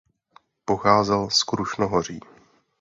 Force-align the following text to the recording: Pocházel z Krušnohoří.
Pocházel 0.65 1.29
z 1.29 1.43
Krušnohoří. 1.43 2.19